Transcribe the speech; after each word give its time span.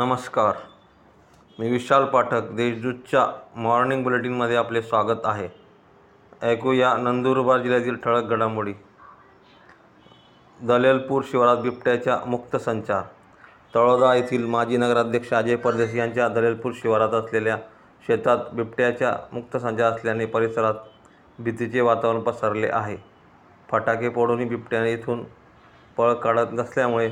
नमस्कार. 0.00 0.54
मी 1.58 1.70
विशाल 1.70 2.04
पाठक 2.04 2.50
देशदूतच्या 2.50 3.26
मॉर्निंग 3.56 4.02
बुलेटिनमध्ये 4.02 4.56
आपले 4.56 4.82
स्वागत 4.82 5.18
आहे. 5.24 5.48
ऐकूया 6.42 6.94
नंदुरबार 6.96 7.58
जिल्ह्यातील 7.58 7.96
ठळक 7.96 8.22
घडामोडी. 8.22 8.72
दलेलपूर 10.62 11.22
शिवारात 11.26 11.56
बिबट्याच्या 11.56 12.18
मुक्त 12.26 12.56
संचार. 12.56 13.02
तळोदा 13.74 14.14
येथील 14.14 14.46
माजी 14.46 14.76
नगराध्यक्ष 14.76 15.32
अजय 15.32 15.56
परदेशी 15.56 15.98
यांच्या 15.98 16.28
दलेलपूर 16.28 16.72
शिवारात 16.74 17.08
असलेल्या 17.08 17.56
शेतात 18.06 18.38
बिबट्याच्या 18.52 19.16
मुक्त 19.32 19.56
संचार 19.56 19.92
असल्याने 19.92 20.26
परिसरात 20.26 20.74
भीतीचे 21.38 21.80
वातावरण 21.80 22.20
पसरले 22.20 22.68
आहे. 22.72 22.96
फटाके 23.70 24.10
फोडूनही 24.10 24.44
बिबट्याने 24.44 24.92
इथून 24.92 25.24
पळ 25.96 26.12
काढत 26.12 26.48
नसल्यामुळे 26.52 27.10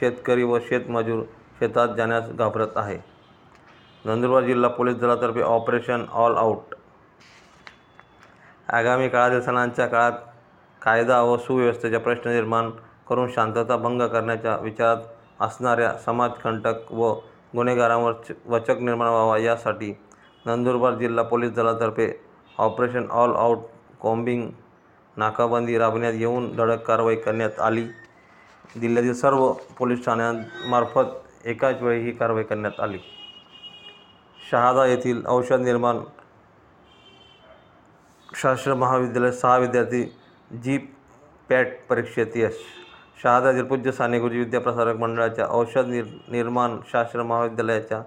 शेतकरी 0.00 0.42
व 0.42 0.58
शेतमजूर 0.58 1.22
शेतात 1.60 1.88
जाण्यास 1.96 2.30
घाबरत 2.30 2.76
आहे. 2.76 2.98
नंदुरबार 4.04 4.42
जिल्हा 4.42 4.70
पोलीस 4.70 4.96
दलातर्फे 4.96 5.42
ऑपरेशन 5.42 6.04
ऑल 6.12 6.36
आऊट. 6.36 6.74
आगामी 8.68 9.08
काळातील 9.08 9.40
सणांच्या 9.40 9.86
काळात 9.86 10.12
कायदा 10.82 11.22
व 11.22 11.36
सुव्यवस्थेचा 11.36 11.98
प्रश्न 11.98 12.30
निर्माण 12.30 12.70
करून 13.08 13.30
शांतता 13.30 13.76
भंग 13.76 14.02
करण्याच्या 14.02 14.56
विचारात 14.56 14.96
असणाऱ्या 15.40 15.92
समाजकंटक 15.98 16.92
व 16.92 17.12
गुन्हेगारांवर 17.56 18.12
वचक 18.46 18.80
निर्माण 18.80 19.08
व्हावा 19.08 19.38
यासाठी 19.38 19.92
नंदुरबार 20.46 20.94
जिल्हा 20.94 21.24
पोलीस 21.24 21.52
दलातर्फे 21.52 22.12
ऑपरेशन 22.58 23.06
ऑल 23.10 23.36
आऊट 23.36 23.58
कॉम्बिंग 24.00 24.50
नाकाबंदी 25.16 25.78
राबविण्यात 25.78 26.12
येऊन 26.14 26.56
धडक 26.56 26.82
कारवाई 26.82 27.16
करण्यात 27.16 27.60
आली. 27.60 27.84
जिल्ह्यातील 28.80 29.14
सर्व 29.14 29.52
पोलीस 29.78 30.04
ठाण्यांमार्फत 30.04 31.29
एकाच 31.44 31.82
वेळी 31.82 32.00
ही 32.04 32.12
कारवाई 32.12 32.42
करण्यात 32.42 32.80
आली. 32.80 32.98
शहादा 34.50 34.86
येथील 34.86 35.22
औषध 35.26 35.60
निर्माण 35.60 36.00
शास्त्र 38.36 38.74
महाविद्यालयात 38.74 39.32
सहा 39.32 39.56
विद्यार्थी 39.58 40.02
जी 40.62 40.78
पॅट 41.48 41.76
परीक्षेत 41.88 42.36
यश. 42.36 42.58
शहादा 43.22 43.62
पूज्य 43.62 43.92
साने 43.92 44.18
गुरुजी 44.18 44.38
विद्याप्रसारक 44.38 44.96
मंडळाच्या 44.96 45.46
औषध 45.50 45.86
निर 45.86 46.04
निर्माण 46.28 46.78
शास्त्र 46.92 47.22
महाविद्यालयाच्या 47.22 48.02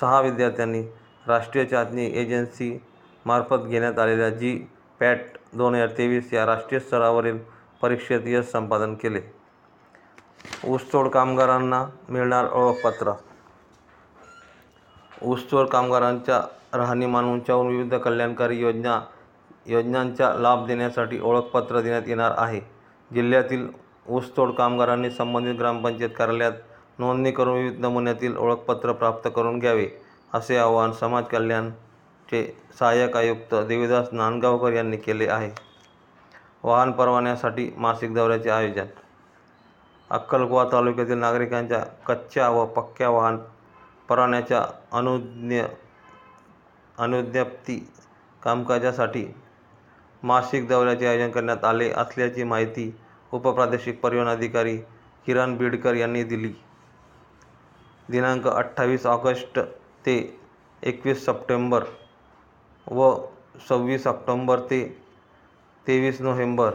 सहा 0.00 0.20
विद्यार्थ्यांनी 0.20 0.82
राष्ट्रीय 1.26 1.64
चाचणी 1.64 2.06
एजन्सी 2.20 2.78
मार्फत 3.26 3.66
घेण्यात 3.66 3.98
आलेल्या 3.98 4.28
जी 4.30 4.56
पॅट 5.00 5.36
दोन 5.52 5.74
हजार 5.74 5.88
तेवीस 5.98 6.32
या 6.32 6.46
राष्ट्रीय 6.46 6.80
स्तरावरील 6.80 7.38
परीक्षेत 7.82 8.20
यश 8.26 8.46
संपादन 8.46 8.94
केले. 8.94 9.20
ऊसतोड 10.64 11.08
कामगारांना 11.08 11.84
मिळणार 12.08 12.46
ओळखपत्र. 12.52 13.12
ऊसतोड 15.22 15.66
कामगारांच्या 15.68 16.40
राहणीमान 16.74 17.24
उंचावून 17.24 17.66
विविध 17.66 17.94
कल्याणकारी 17.94 18.58
योजना 18.60 19.00
योजनांचा 19.66 20.32
लाभ 20.34 20.66
देण्यासाठी 20.66 21.20
ओळखपत्र 21.20 21.80
देण्यात 21.80 22.08
येणार 22.08 22.32
आहे. 22.36 22.60
जिल्ह्यातील 23.10 23.66
ऊसतोड 24.08 24.52
कामगारांनी 24.54 25.10
संबंधित 25.10 25.54
ग्रामपंचायत 25.54 26.10
कार्यालयात 26.16 26.52
नोंदणी 26.98 27.30
करून 27.32 27.56
विविध 27.56 27.80
नमुन्यातील 27.80 28.36
ओळखपत्र 28.36 28.92
प्राप्त 28.92 29.28
करून 29.36 29.58
घ्यावे 29.58 29.86
असे 30.34 30.56
आवाहन 30.56 30.92
समाज 30.92 31.24
कल्याणचे 31.24 32.44
सहाय्यक 32.78 33.16
आयुक्त 33.16 33.54
देवीदास 33.68 34.08
नांदगावकर 34.12 34.72
यांनी 34.72 34.96
केले 34.96 35.26
आहे. 35.26 35.50
वाहन 36.62 36.92
परवान्यासाठी 36.92 37.70
मासिक 37.76 38.14
दौऱ्याचे 38.14 38.50
आयोजन 38.50 38.86
अक्कलकुवा 40.10 40.64
तालुक्यातील 40.64 41.18
नागरिकांच्या 41.18 41.84
कच्च्या 42.06 42.48
व 42.50 42.64
पक्क्या 42.66 43.08
वाहन 43.10 43.36
परवान्याच्या 44.08 44.64
अनुज्ञ 44.92 45.62
अनुज्ञप्ती 46.98 47.78
कामकाजासाठी 48.42 49.26
मासिक 50.22 50.66
दौऱ्याचे 50.68 51.06
आयोजन 51.06 51.30
करण्यात 51.30 51.64
आले 51.64 51.90
असल्याची 51.90 52.44
माहिती 52.44 52.90
उपप्रादेशिक 53.32 54.00
परिवहन 54.00 54.28
अधिकारी 54.28 54.76
किरण 55.26 55.56
बीडकर 55.56 55.94
यांनी 55.94 56.22
दिली. 56.24 56.52
दिनांक 58.08 58.46
अठ्ठावीस 58.48 59.06
ऑगस्ट 59.06 59.58
ते 60.06 60.16
एकवीस 60.82 61.24
सप्टेंबर 61.24 61.84
व 62.86 63.14
सव्वीस 63.68 64.06
ऑक्टोंबर 64.06 64.60
ते 64.60 64.84
तेवीस 65.86 66.20
नोव्हेंबर 66.20 66.74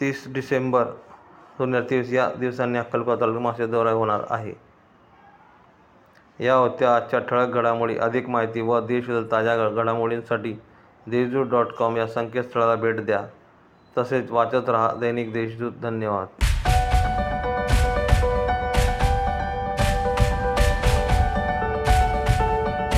तीस 0.00 0.24
डिसेंबर 0.28 0.84
दोन 1.58 1.74
हजार 1.74 1.90
तेवीस 1.90 2.12
या 2.12 2.30
दिवसांनी 2.40 2.78
अक्कलकोवा 2.78 3.16
तालुका 3.20 3.40
मासिक 3.40 3.70
दौरा 3.70 3.90
होणार 3.90 4.20
आहे. 4.30 4.52
या 6.44 6.54
होत्या 6.54 6.96
आजच्या 6.96 7.20
ठळक 7.20 7.48
घडामोडी. 7.48 7.98
अधिक 7.98 8.28
माहिती 8.28 8.60
व 8.60 8.80
देशविदेशातील 8.80 9.32
ताज्या 9.32 9.68
घडामोडींसाठी 9.68 10.52
देशदूत 11.06 11.46
डॉट 11.46 11.66
कॉम 11.66 11.96
या 11.96 12.06
संकेतस्थळाला 12.06 12.74
भेट 12.74 13.00
द्या. 13.00 13.26
तसेच 13.98 14.30
वाचत 14.30 14.68
रहा 14.68 14.94
दैनिक 14.94 15.32
देशदूत. 15.32 15.72
धन्यवाद. 15.82 16.44